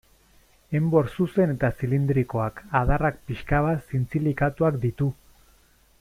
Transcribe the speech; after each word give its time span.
Enbor 0.77 1.09
zuzen 1.17 1.51
eta 1.55 1.69
zilindrikoak, 1.81 2.63
adarrak 2.81 3.19
pixka 3.27 3.59
bat 3.67 3.85
zintzilikatuak 3.93 4.79
ditu. 4.87 5.11